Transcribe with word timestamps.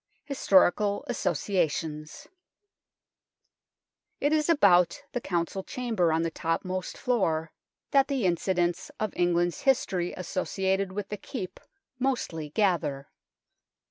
HISTORICAL 0.25 1.05
ASSOCIATIONS 1.09 2.27
It 4.19 4.33
is 4.33 4.49
about 4.49 5.03
the 5.11 5.21
Council 5.21 5.61
Chamber 5.63 6.11
on 6.11 6.23
the 6.23 6.31
topmost 6.31 6.97
floor 6.97 7.51
that 7.91 8.07
the 8.07 8.25
incidents 8.25 8.89
of 8.99 9.13
England's 9.15 9.59
THE 9.63 9.67
NORMAN 9.67 9.75
KEEP 9.75 9.77
33 9.89 10.05
history 10.09 10.13
associated 10.19 10.91
with 10.93 11.09
the 11.09 11.17
Keep 11.17 11.59
mostly 11.99 12.49
gather. 12.49 13.09